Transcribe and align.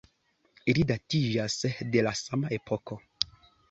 Ili 0.73 0.85
datiĝas 0.93 1.59
de 1.93 2.05
la 2.09 2.17
sama 2.25 2.55
epoko. 2.61 3.03